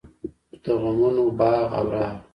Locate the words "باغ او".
1.39-1.85